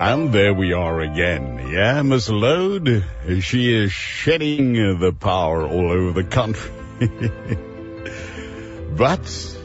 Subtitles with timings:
[0.00, 1.68] And there we are again.
[1.68, 3.04] Yeah, Miss Load,
[3.42, 6.70] she is shedding the power all over the country.
[8.96, 9.58] but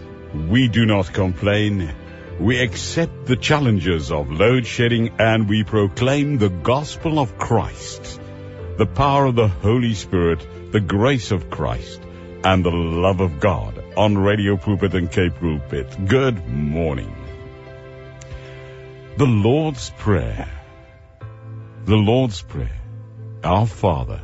[0.50, 1.90] we do not complain.
[2.38, 8.20] We accept the challenges of load shedding and we proclaim the gospel of Christ,
[8.76, 12.02] the power of the Holy Spirit, the grace of Christ,
[12.44, 16.08] and the love of God on Radio Pulpit and Cape Pulpit.
[16.10, 17.25] Good morning.
[19.18, 20.50] The Lord's Prayer.
[21.86, 22.82] The Lord's Prayer.
[23.46, 24.22] Our Father,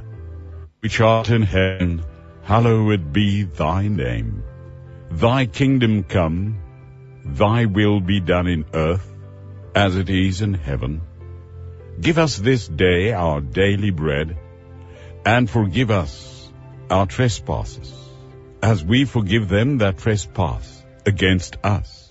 [0.81, 2.03] which art in heaven,
[2.43, 4.43] hallowed be thy name.
[5.09, 6.59] Thy kingdom come,
[7.23, 9.09] thy will be done in earth
[9.73, 10.99] as it is in heaven.
[12.01, 14.37] Give us this day our daily bread,
[15.26, 16.51] and forgive us
[16.89, 17.93] our trespasses,
[18.62, 22.10] as we forgive them that trespass against us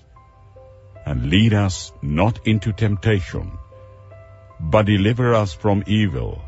[1.05, 3.51] and lead us not into temptation,
[4.59, 6.41] but deliver us from evil.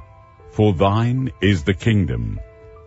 [0.52, 2.40] For thine is the kingdom,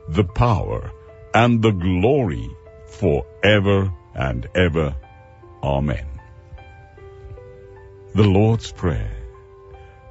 [0.08, 0.92] the power,
[1.34, 2.48] and the glory
[2.86, 4.94] for ever and ever.
[5.62, 6.06] Amen.
[8.14, 9.10] The Lord's Prayer,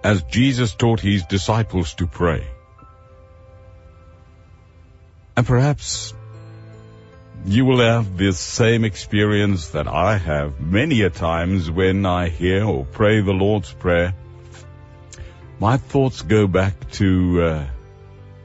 [0.04, 2.46] as Jesus taught his disciples to pray.
[5.38, 6.14] And perhaps
[7.48, 12.66] you will have this same experience that I have many a times when I hear
[12.66, 14.16] or pray the Lord's Prayer.
[15.60, 17.68] My thoughts go back to uh,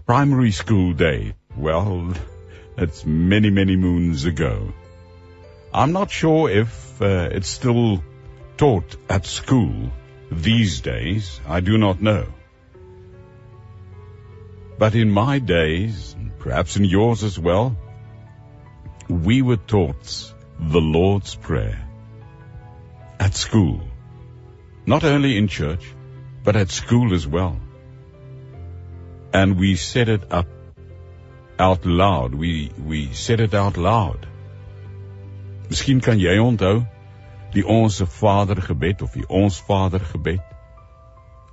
[0.05, 1.34] primary school day.
[1.56, 2.12] Well,
[2.77, 4.75] it's many, many moons ago.
[5.73, 8.05] I'm not sure if uh, it's still
[8.59, 9.91] taught at school
[10.31, 11.41] these days.
[11.48, 12.27] I do not know.
[14.78, 17.77] But in my days, and perhaps in yours as well,
[19.11, 21.84] we were taught the Lord's Prayer
[23.19, 23.80] at school.
[24.86, 25.84] Not only in church,
[26.44, 27.61] but at school as well.
[29.33, 30.47] And we said it up
[31.58, 32.34] out loud.
[32.34, 34.26] We, we said it out loud.
[35.69, 36.87] Misschien kan jy onthou
[37.53, 40.42] die Onse Vader gebed of die Ons Vader gebed.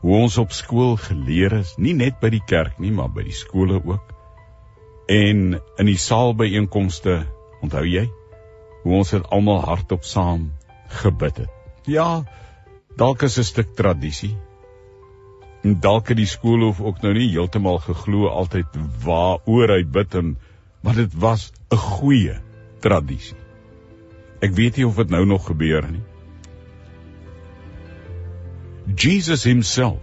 [0.02, 3.36] Hoe ons op skool geleer is, nie net by die kerk nie, maar by die
[3.36, 4.14] skole ook.
[5.10, 7.26] En in die saalbyeenkomste
[7.62, 8.08] Onthou jy
[8.84, 10.52] hoe ons dit almal hardop saam
[11.02, 11.54] gebid het?
[11.88, 12.24] Ja,
[13.00, 14.36] dalk is 'n stuk tradisie.
[15.64, 20.16] En dalk het die skool hoef ook nou nie heeltemal geglo altyd waaroor hy bid
[20.16, 20.38] en
[20.84, 22.40] maar dit was 'n goeie
[22.80, 23.38] tradisie.
[24.42, 26.04] Ek weet nie of dit nou nog gebeur nie.
[28.96, 30.02] Jesus himself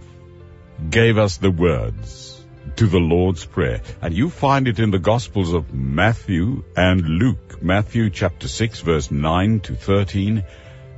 [0.91, 2.34] gave us the words
[2.77, 3.81] to the Lord's Prayer.
[4.01, 7.61] And you find it in the Gospels of Matthew and Luke.
[7.61, 10.43] Matthew chapter 6 verse 9 to 13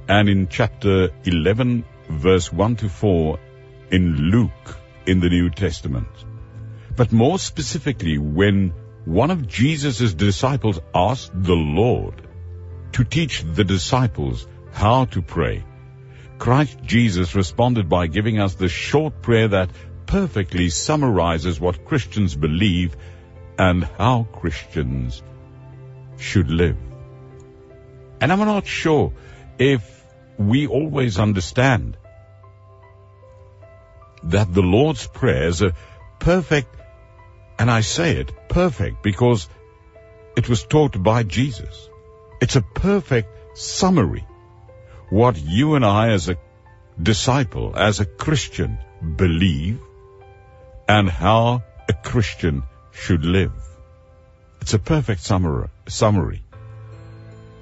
[0.08, 3.40] and in chapter 11 verse 1 to 4
[3.92, 6.08] in Luke in the New Testament.
[6.96, 8.74] But more specifically, when
[9.06, 12.28] one of Jesus' disciples asked the Lord
[12.94, 15.64] to teach the disciples how to pray,
[16.40, 19.70] Christ Jesus responded by giving us the short prayer that
[20.08, 22.96] perfectly summarizes what Christians believe
[23.60, 25.22] and how Christians
[26.18, 26.78] should live.
[28.20, 29.14] And I'm not sure
[29.60, 30.06] if
[30.38, 31.98] we always understand
[34.24, 35.74] that the Lord's Prayer is a
[36.20, 36.74] perfect,
[37.60, 39.48] and I say it perfect because
[40.36, 41.90] it was taught by Jesus.
[42.42, 44.26] It's a perfect summary.
[45.10, 46.38] What you and I as a
[47.02, 48.78] disciple, as a Christian,
[49.16, 49.80] believe
[50.88, 53.54] and how a Christian should live.
[54.62, 56.44] It's a perfect summary,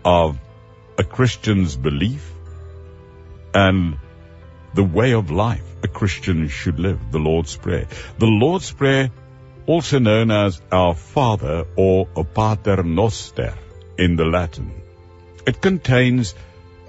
[0.04, 0.38] of
[0.98, 2.32] a Christian's belief
[3.54, 3.98] and
[4.74, 7.88] the way of life a Christian should live, the Lord's Prayer.
[8.18, 9.12] The Lord's Prayer,
[9.66, 13.54] also known as Our Father or Pater Noster
[13.98, 14.74] in the Latin.
[15.48, 16.36] It contains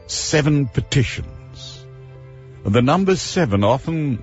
[0.07, 1.85] seven petitions.
[2.65, 4.23] The number seven often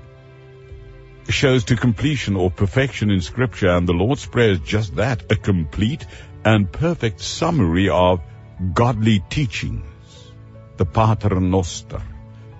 [1.29, 5.35] shows to completion or perfection in Scripture, and the Lord's Prayer is just that, a
[5.35, 6.05] complete
[6.43, 8.21] and perfect summary of
[8.73, 9.85] godly teachings.
[10.77, 12.01] The Pater Noster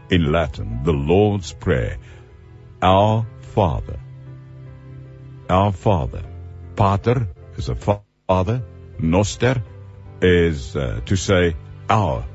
[0.10, 1.98] in Latin, the Lord's Prayer,
[2.82, 4.00] Our Father.
[5.50, 6.24] Our Father.
[6.76, 7.28] Pater
[7.58, 8.64] is a father.
[9.00, 9.64] Noster
[10.22, 11.56] is uh, to say
[11.90, 12.26] our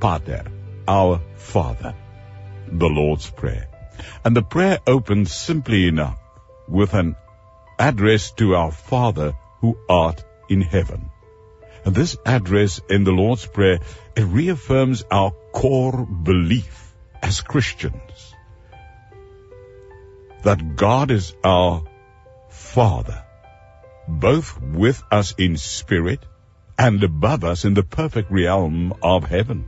[0.00, 0.44] Pater,
[0.88, 1.94] our Father.
[2.68, 3.73] The Lord's Prayer.
[4.24, 6.18] And the prayer opens simply enough
[6.68, 7.16] with an
[7.78, 11.10] address to our Father who art in heaven.
[11.84, 13.80] And this address in the Lord's Prayer,
[14.16, 18.34] reaffirms our core belief as Christians.
[20.44, 21.82] that God is our
[22.50, 23.24] Father,
[24.06, 26.20] both with us in spirit
[26.78, 29.66] and above us in the perfect realm of heaven.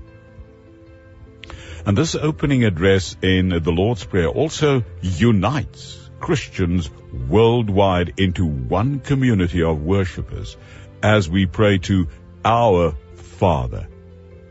[1.87, 6.91] And this opening address in the Lord's Prayer also unites Christians
[7.29, 10.57] worldwide into one community of worshippers
[11.01, 12.09] as we pray to
[12.45, 13.87] our Father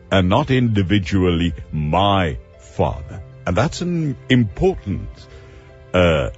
[0.10, 3.22] and not individually my Father.
[3.46, 5.10] And that's an important
[5.94, 6.30] uh,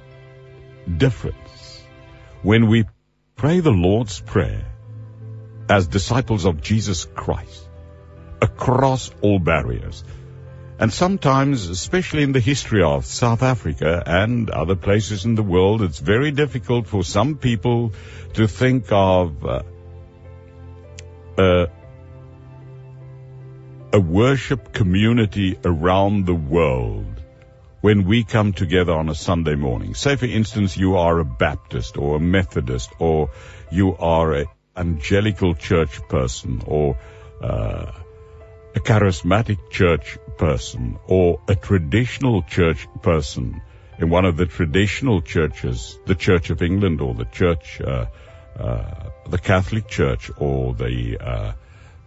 [0.98, 1.84] difference.
[2.42, 2.86] When we
[3.36, 4.66] pray the Lord's Prayer
[5.70, 7.70] as disciples of Jesus Christ
[8.42, 10.04] across all barriers,
[10.79, 15.81] and sometimes, especially in the history of South Africa and other places in the world,
[15.81, 17.94] it's very difficult for some people
[18.33, 19.63] to think of uh,
[21.38, 21.65] uh,
[23.91, 27.24] a worship community around the world
[27.81, 29.95] when we come together on a Sunday morning.
[29.95, 33.31] Say, for instance, you are a Baptist or a Methodist or
[33.71, 34.45] you are an
[34.75, 37.00] angelical church person or
[37.41, 37.91] uh,
[38.77, 43.59] a charismatic church person or a traditional church person
[43.97, 48.06] in one of the traditional churches, the Church of England or the Church, uh,
[48.59, 51.53] uh, the Catholic Church or the uh,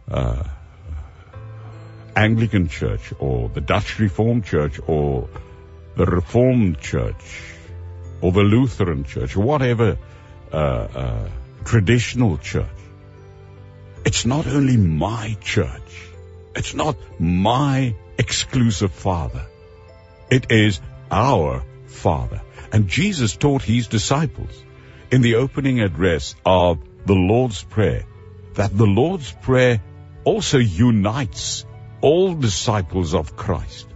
[0.08, 0.44] uh
[2.14, 5.28] Anglican Church or the Dutch Reformed Church or
[5.96, 7.42] the Reformed Church
[8.20, 9.98] or the Lutheran Church or whatever
[10.52, 11.28] uh, uh,
[11.64, 12.80] traditional church.
[14.04, 16.09] It's not only my church.
[16.54, 19.46] It's not my exclusive Father.
[20.30, 20.80] It is
[21.10, 22.42] our Father.
[22.72, 24.64] And Jesus taught his disciples
[25.10, 28.04] in the opening address of the Lord's Prayer
[28.54, 29.82] that the Lord's Prayer
[30.24, 31.64] also unites
[32.00, 33.86] all disciples of Christ.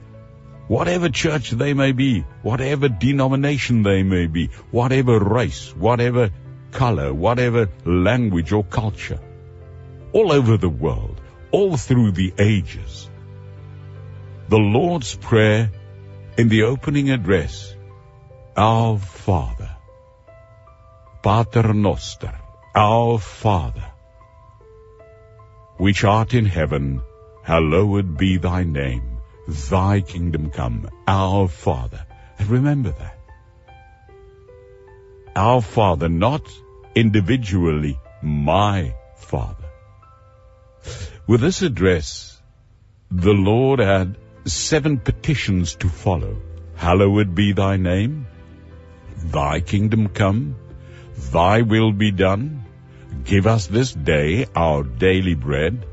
[0.69, 6.31] Whatever church they may be, whatever denomination they may be, whatever race, whatever
[6.73, 9.21] color, whatever language or culture,
[10.13, 11.14] all over the world,
[11.55, 13.09] all through the ages.
[14.49, 15.71] The Lord's Prayer
[16.37, 17.77] in the opening address,
[18.57, 19.71] Our Father,
[21.23, 22.35] Pater Noster,
[22.75, 23.89] Our Father,
[25.77, 27.03] which art in heaven,
[27.45, 32.05] hallowed be thy name, thy kingdom come, our Father.
[32.39, 33.19] And remember that.
[35.37, 36.43] Our Father, not
[36.97, 39.64] individually my Father.
[41.27, 42.39] With this address,
[43.11, 46.37] the Lord had seven petitions to follow.
[46.77, 48.27] Hallowed be thy name,
[49.37, 50.57] thy kingdom come,
[51.33, 52.65] thy will be done,
[53.25, 55.87] give us this day our daily bread.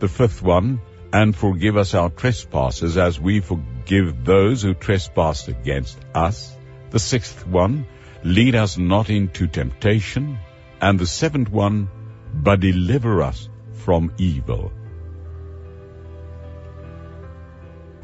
[0.00, 0.80] The fifth one,
[1.12, 6.56] and forgive us our trespasses as we forgive those who trespass against us.
[6.90, 7.86] The sixth one,
[8.24, 10.38] lead us not into temptation.
[10.80, 11.88] And the seventh one,
[12.34, 13.48] but deliver us
[13.84, 14.72] from evil.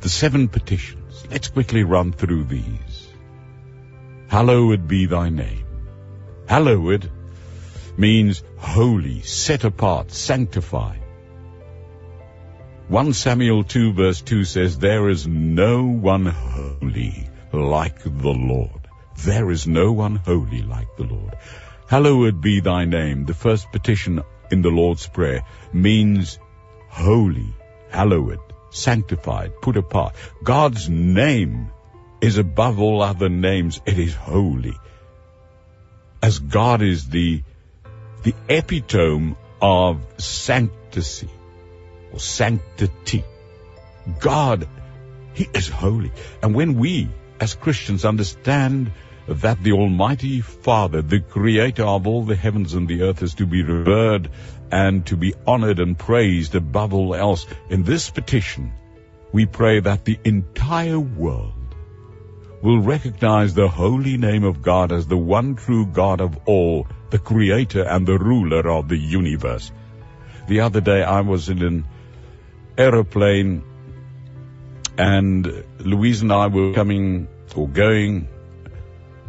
[0.01, 1.27] The seven petitions.
[1.31, 3.09] Let's quickly run through these.
[4.29, 5.67] Hallowed be thy name.
[6.49, 7.11] Hallowed
[7.97, 11.03] means holy, set apart, sanctified.
[12.89, 18.89] 1 Samuel 2 verse 2 says, There is no one holy like the Lord.
[19.25, 21.35] There is no one holy like the Lord.
[21.89, 23.25] Hallowed be thy name.
[23.25, 26.39] The first petition in the Lord's Prayer means
[26.89, 27.55] holy,
[27.91, 30.15] hallowed, sanctified, put apart.
[30.43, 31.71] God's name
[32.21, 33.81] is above all other names.
[33.87, 34.75] It is holy.
[36.23, 37.43] As God is the,
[38.23, 41.29] the epitome of sanctity
[42.13, 43.25] or sanctity.
[44.21, 44.69] God,
[45.35, 46.13] He is holy.
[46.43, 47.09] And when we
[47.41, 48.93] as Christians understand
[49.29, 53.47] that the Almighty Father, the creator of all the heavens and the earth is to
[53.47, 54.31] be revered
[54.71, 57.47] and to be honored and praised above all else.
[57.69, 58.73] In this petition,
[59.33, 61.53] we pray that the entire world
[62.63, 67.19] will recognize the holy name of God as the one true God of all, the
[67.19, 69.71] creator and the ruler of the universe.
[70.49, 71.85] The other day I was in an
[72.79, 73.65] aeroplane
[74.99, 78.29] and Louise and I were coming or going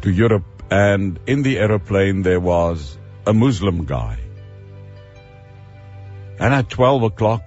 [0.02, 4.18] to Europe, and in the aeroplane there was a Muslim guy.
[6.38, 7.42] And at 12 o'clock,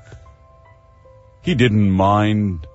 [1.41, 2.67] he didn't mind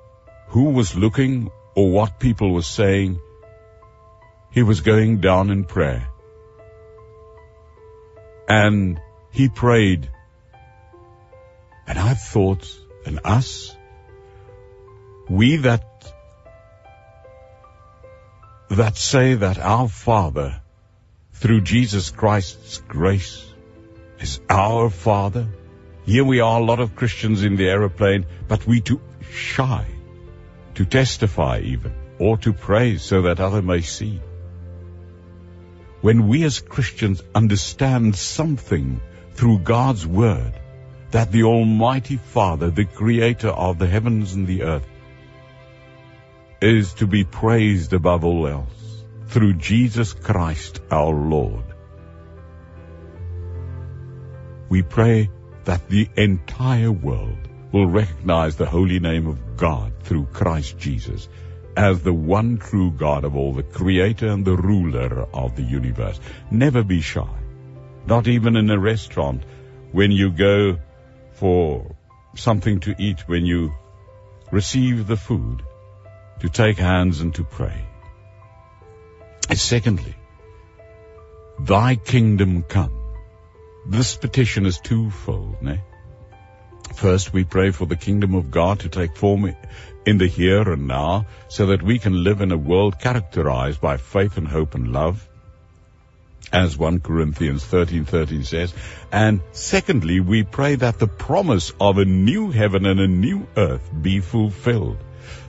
[0.49, 3.21] who was looking or what people were saying.
[4.51, 6.09] He was going down in prayer.
[8.49, 10.09] And he prayed.
[11.87, 12.67] And I thought,
[13.05, 13.77] and us,
[15.29, 15.96] we that
[18.71, 20.61] that say that our Father,
[21.33, 23.45] through Jesus Christ's grace,
[24.19, 25.49] is our Father.
[26.05, 29.87] Here we are, a lot of Christians in the aeroplane, but we too shy
[30.75, 34.21] to testify even, or to praise so that other may see.
[36.01, 39.01] When we as Christians understand something
[39.33, 40.53] through God's Word,
[41.13, 44.87] that the Almighty Father, the Creator of the heavens and the earth,
[46.61, 51.65] is to be praised above all else through Jesus Christ our Lord.
[54.69, 55.31] We pray
[55.65, 61.29] that the entire world will recognize the holy name of God through Christ Jesus
[61.77, 66.19] as the one true God of all, the creator and the ruler of the universe.
[66.51, 67.29] Never be shy.
[68.07, 69.45] Not even in a restaurant
[69.93, 70.79] when you go
[71.33, 71.95] for
[72.35, 73.75] something to eat, when you
[74.51, 75.63] receive the food,
[76.41, 77.85] to take hands and to pray.
[79.49, 80.15] And secondly,
[81.59, 82.93] thy kingdom come.
[83.89, 85.81] This petition is twofold, ne?
[86.95, 89.55] First, we pray for the kingdom of God to take form
[90.05, 93.97] in the here and now so that we can live in a world characterized by
[93.97, 95.29] faith and hope and love,
[96.53, 98.75] as 1 Corinthians 13:13 says.
[99.13, 103.91] And secondly, we pray that the promise of a new heaven and a new earth
[104.01, 104.99] be fulfilled.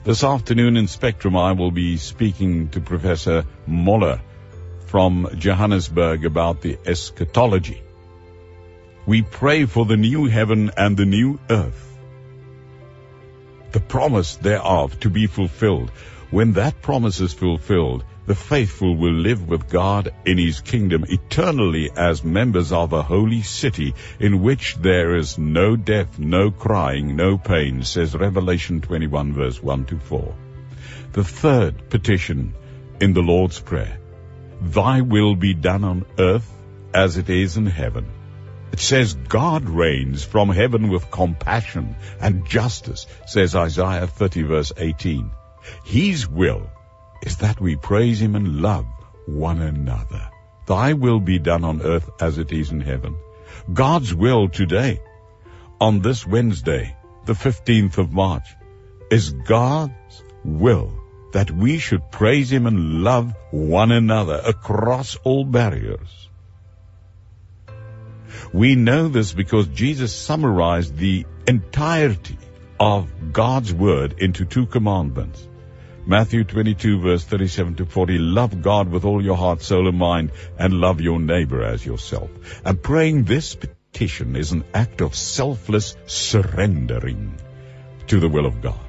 [0.04, 4.20] This afternoon in Spectrum, I will be speaking to Professor Moller
[4.86, 7.82] from Johannesburg about the eschatology.
[9.06, 11.88] We pray for the new heaven and the new earth
[13.72, 15.90] the promise thereof to be fulfilled.
[16.30, 21.90] When that promise is fulfilled, the faithful will live with God in his kingdom eternally
[21.96, 27.38] as members of a holy city in which there is no death, no crying, no
[27.38, 30.34] pain, says Revelation 21 verse 1 to 4.
[31.12, 32.52] The third petition
[33.00, 33.98] in the Lord's Prayer,
[34.60, 36.52] Thy will be done on earth
[36.92, 38.10] as it is in heaven.
[38.72, 45.30] It says God reigns from heaven with compassion and justice, says Isaiah 30 verse 18.
[45.86, 46.70] His will
[47.22, 48.86] is that we praise him and love
[49.26, 50.30] one another.
[50.66, 53.16] Thy will be done on earth as it is in heaven.
[53.72, 55.00] God's will today,
[55.80, 58.46] on this Wednesday, the 15th of March,
[59.10, 60.92] is God's will
[61.32, 66.28] that we should praise him and love one another across all barriers.
[68.52, 72.38] We know this because Jesus summarized the entirety
[72.78, 75.47] of God's word into two commandments.
[76.10, 80.32] Matthew 22 verse 37 to 40, love God with all your heart, soul and mind,
[80.58, 82.30] and love your neighbor as yourself.
[82.64, 87.34] And praying this petition is an act of selfless surrendering
[88.06, 88.80] to the will of God.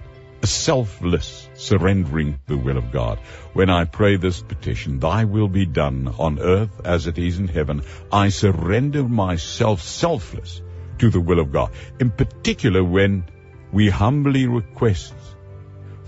[0.44, 3.20] A selfless surrendering to the will of God.
[3.52, 7.50] When I pray this petition, thy will be done on earth as it is in
[7.50, 7.82] heaven,
[8.14, 10.62] I surrender myself selfless
[11.00, 11.72] to the will of God.
[12.00, 13.26] In particular, when
[13.74, 15.14] we humbly request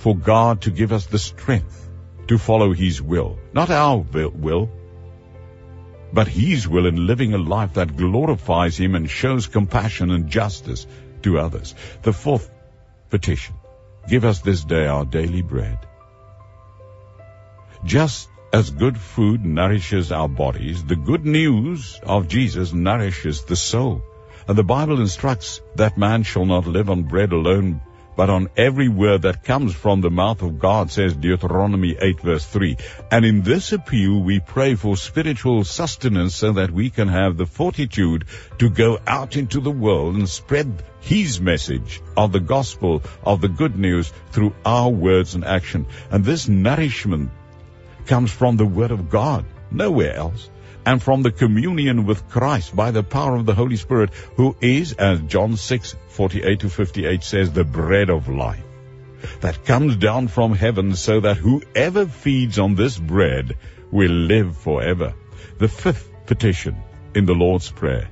[0.01, 1.89] for God to give us the strength
[2.27, 4.70] to follow His will, not our will,
[6.12, 10.88] but His will in living a life that glorifies Him and shows compassion and justice
[11.24, 11.75] to others.
[12.01, 12.50] The fourth
[13.10, 13.55] petition,
[14.08, 15.77] Give us this day our daily bread.
[17.86, 24.01] Just as good food nourishes our bodies, the good news of Jesus nourishes the soul.
[24.48, 27.81] And the Bible instructs that man shall not live on bread alone,
[28.15, 32.46] but on every word that comes from the mouth of God, says Deuteronomy 8 verse
[32.46, 32.77] 3.
[33.10, 37.46] And in this appeal we pray for spiritual sustenance so that we can have the
[37.46, 38.25] fortitude
[38.60, 43.50] to go out into the world and spread His message of the gospel, of the
[43.50, 45.88] good news through our words and action.
[46.12, 47.32] And this nourishment
[48.06, 50.50] comes from the Word of God, nowhere else
[50.86, 54.94] and from the communion with Christ by the power of the Holy Spirit, who is,
[54.94, 58.64] as John 6, 48 to 58 says, the bread of life
[59.42, 63.58] that comes down from heaven so that whoever feeds on this bread
[63.92, 65.14] will live forever.
[65.58, 66.78] The fifth petition
[67.14, 68.10] in the Lord's Prayer.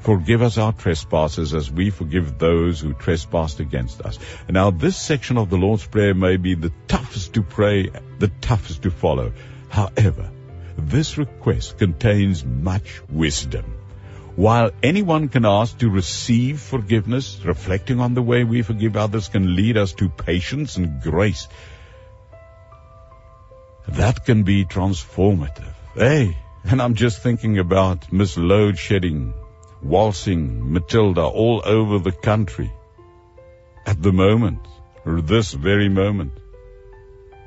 [0.00, 4.18] Forgive us our trespasses as we forgive those who trespass against us.
[4.48, 8.82] Now this section of the Lord's Prayer may be the toughest to pray, the toughest
[8.82, 9.32] to follow.
[9.68, 10.31] However,
[10.76, 13.64] this request contains much wisdom.
[14.34, 19.54] While anyone can ask to receive forgiveness, reflecting on the way we forgive others can
[19.56, 21.48] lead us to patience and grace.
[23.88, 25.74] That can be transformative.
[25.94, 29.34] Hey, and I'm just thinking about Miss Load Shedding,
[29.82, 32.72] waltzing Matilda all over the country.
[33.84, 34.60] At the moment,
[35.04, 36.32] this very moment,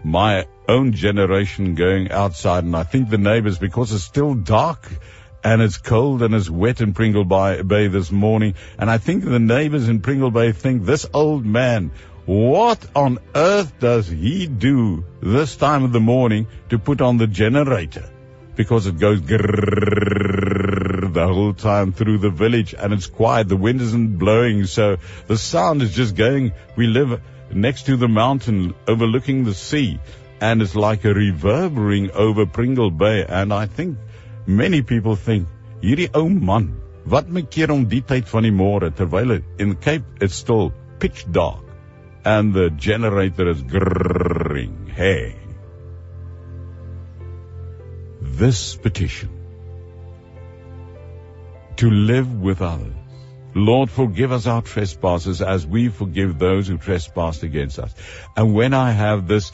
[0.04, 4.90] my own generation going outside, and I think the neighbors, because it's still dark
[5.44, 9.40] and it's cold and it's wet in Pringle Bay this morning, and I think the
[9.40, 11.92] neighbors in Pringle Bay think this old man,
[12.26, 17.28] what on earth does he do this time of the morning to put on the
[17.28, 18.10] generator?
[18.56, 23.48] Because it goes the whole time through the village and it's quiet.
[23.48, 26.54] The wind isn't blowing, so the sound is just going.
[26.76, 30.00] We live next to the mountain overlooking the sea
[30.46, 33.26] and it's like a reverberating over Pringle Bay.
[33.28, 33.98] And I think
[34.46, 35.48] many people think,
[35.82, 36.68] hierdie ou man,
[37.14, 41.26] wat my keer om die tyd van die môre terwyl in Cape it's still pitch
[41.38, 41.64] dark
[42.34, 44.76] and the generator is grrring.
[45.00, 45.36] Hey.
[48.44, 49.32] This petition
[51.78, 52.94] to live with others.
[53.56, 57.94] Lord, forgive us our trespasses as we forgive those who trespass against us.
[58.36, 59.52] And when I have this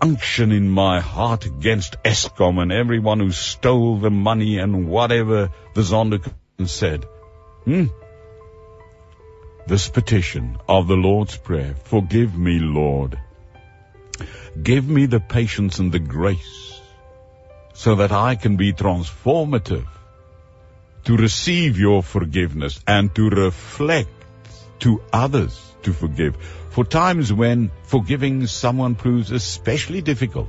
[0.00, 5.82] unction in my heart against Eskom and everyone who stole the money and whatever the
[5.82, 7.04] Zondervan said.
[7.64, 7.86] Hmm?
[9.66, 13.18] This petition of the Lord's Prayer, forgive me, Lord.
[14.62, 16.80] Give me the patience and the grace
[17.74, 19.86] so that I can be transformative
[21.04, 24.15] to receive your forgiveness and to reflect
[24.80, 26.36] to others to forgive
[26.70, 30.48] for times when forgiving someone proves especially difficult.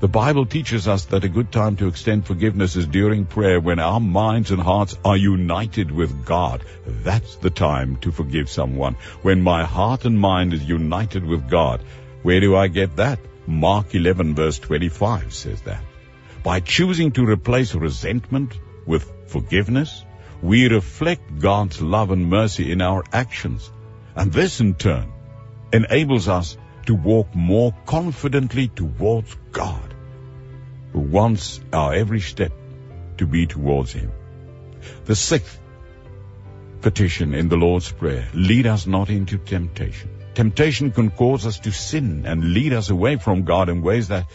[0.00, 3.80] The Bible teaches us that a good time to extend forgiveness is during prayer when
[3.80, 6.64] our minds and hearts are united with God.
[6.86, 8.94] That's the time to forgive someone.
[9.22, 11.82] When my heart and mind is united with God.
[12.22, 13.18] Where do I get that?
[13.48, 15.82] Mark 11 verse 25 says that.
[16.44, 20.04] By choosing to replace resentment with forgiveness,
[20.42, 23.70] we reflect God's love and mercy in our actions.
[24.14, 25.12] And this in turn
[25.72, 29.94] enables us to walk more confidently towards God,
[30.92, 32.52] who wants our every step
[33.18, 34.12] to be towards Him.
[35.04, 35.60] The sixth
[36.80, 40.10] petition in the Lord's Prayer, lead us not into temptation.
[40.34, 44.26] Temptation can cause us to sin and lead us away from God in ways that,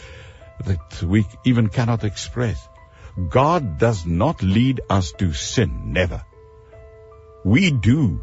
[0.64, 2.68] that we even cannot express.
[3.28, 6.24] God does not lead us to sin, never.
[7.44, 8.20] We do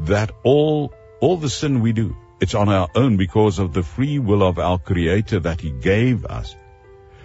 [0.00, 4.20] that all, all the sin we do it's on our own because of the free
[4.20, 6.54] will of our Creator that He gave us.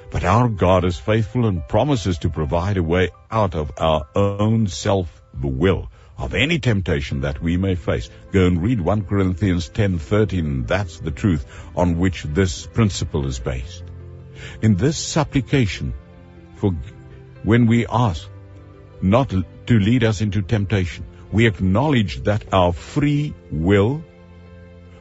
[0.10, 4.68] But our God is faithful and promises to provide a way out of our own
[4.68, 8.10] self-will of any temptation that we may face.
[8.32, 10.66] Go and read 1 Corinthians 10:13.
[10.66, 13.84] That's the truth on which this principle is based.
[14.64, 15.94] In this supplication,
[16.56, 16.76] for
[17.44, 18.28] when we ask
[19.02, 24.04] not to lead us into temptation, we acknowledge that our free will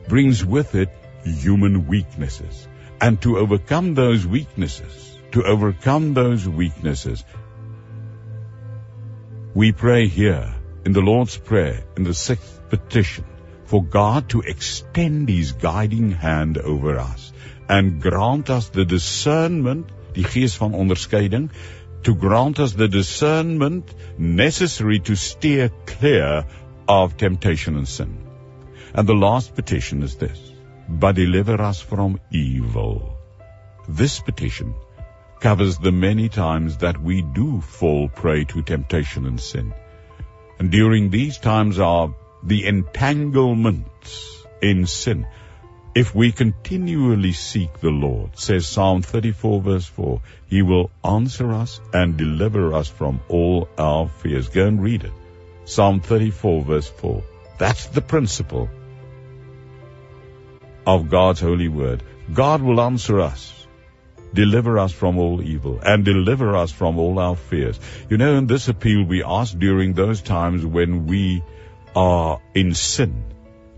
[0.09, 0.91] brings with it
[1.25, 2.67] human weaknesses.
[3.01, 7.25] And to overcome those weaknesses, to overcome those weaknesses,
[9.55, 13.25] we pray here in the Lord's Prayer, in the sixth petition,
[13.65, 17.33] for God to extend His guiding hand over us
[17.69, 21.51] and grant us the discernment, die gees van onderscheiding,
[22.03, 26.45] to grant us the discernment necessary to steer clear
[26.89, 28.19] of temptation and sin.
[28.95, 30.41] And the last petition is this,
[30.89, 33.17] but deliver us from evil.
[33.89, 34.75] This petition
[35.41, 39.73] covers the many times that we do fall prey to temptation and sin.
[40.59, 45.27] And during these times are the entanglements in sin.
[45.95, 51.83] If we continually seek the Lord, says Psalm 34 verse 4, He will answer us
[51.93, 54.49] and deliver us from all our fears.
[54.49, 55.13] Go and read it.
[55.67, 57.23] Psalm 34 verse 4.
[57.59, 58.71] That's the principle
[60.87, 62.03] of God's holy word.
[62.33, 63.67] God will answer us,
[64.33, 67.79] deliver us from all evil, and deliver us from all our fears.
[68.09, 71.43] You know, in this appeal we ask during those times when we
[71.95, 73.25] are in sin,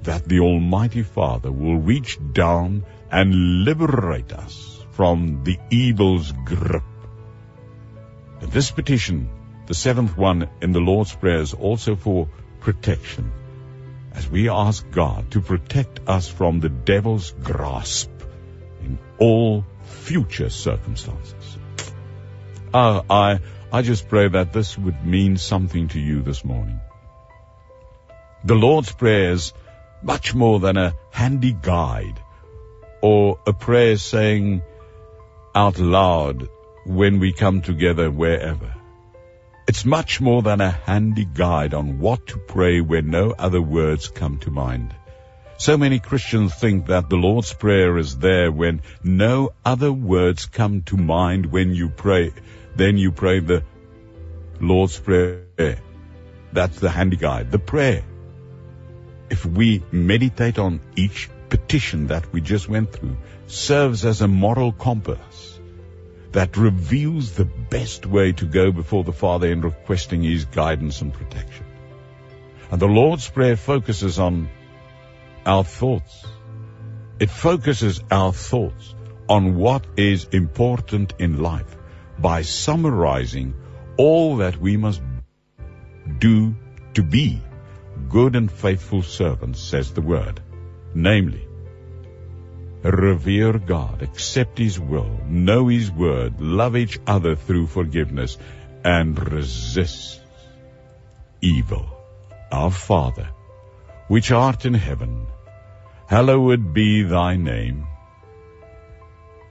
[0.05, 6.83] that the Almighty Father will reach down and liberate us from the evil's grip.
[8.41, 9.31] This petition,
[9.67, 12.29] the seventh one in the Lord's Prayer, is also for
[12.61, 13.33] protection
[14.13, 18.11] as we ask God to protect us from the devil's grasp
[18.83, 21.59] in all future circumstances.
[22.73, 23.41] Uh, I,
[23.73, 26.81] I just pray that this would mean something to you this morning.
[28.45, 29.53] The Lord's Prayer is
[30.05, 32.21] much more than a handy guide
[33.01, 34.63] or a prayer saying
[35.55, 36.49] out loud
[36.85, 38.75] when we come together wherever.
[39.67, 44.09] It's much more than a handy guide on what to pray when no other words
[44.09, 44.95] come to mind.
[45.57, 50.83] So many Christians think that the Lord's Prayer is there when no other words come
[50.83, 52.33] to mind when you pray.
[52.77, 53.65] Then you pray the
[54.61, 55.79] Lord's Prayer.
[56.53, 58.05] That's the handy guide, the prayer.
[59.35, 63.17] If we meditate on each petition that we just went through,
[63.49, 65.59] serves as a moral compass
[66.31, 71.13] that reveals the best way to go before the Father in requesting His guidance and
[71.13, 71.67] protection.
[72.71, 74.49] And the Lord's Prayer focuses on
[75.45, 76.25] our thoughts.
[77.19, 78.95] It focuses our thoughts
[79.29, 81.77] on what is important in life
[82.21, 83.55] by summarizing
[83.97, 85.03] all that we must
[86.21, 86.55] do
[86.95, 87.43] to be
[88.15, 90.41] good and faithful servants, says the word.
[90.95, 91.49] Namely,
[92.85, 98.37] revere God, accept His will, know His word, love each other through forgiveness,
[98.85, 100.21] and resist
[101.41, 101.85] evil.
[102.53, 103.27] Our Father,
[104.07, 105.27] which art in heaven,
[106.07, 107.85] hallowed be thy name.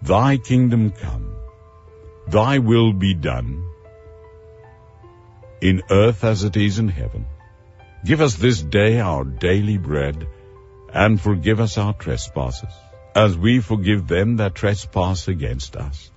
[0.02, 1.36] Thy kingdom come,
[2.30, 3.52] thy will be done,
[5.60, 7.26] in earth as it is in heaven.
[8.06, 10.28] Give us this day our daily bread,
[10.94, 12.74] and forgive us our trespasses,
[13.16, 16.12] as we forgive them that trespass against us.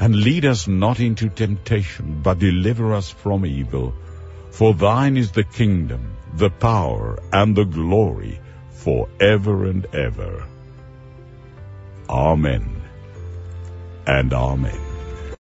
[0.00, 3.94] And lead us not into temptation, but deliver us from evil.
[4.50, 10.46] For thine is the kingdom, the power, and the glory, for ever and ever.
[12.08, 12.78] Amen
[14.08, 14.87] and Amen.